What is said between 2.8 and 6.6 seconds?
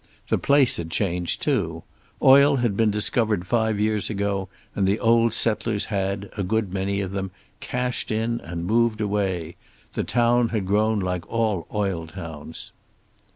discovered five years ago, and the old settlers had, a